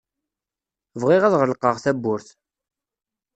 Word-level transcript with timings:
Bɣiɣ 1.01 1.23
ad 1.23 1.35
ɣelqeɣ 1.41 1.75
tawwurt. 1.83 2.27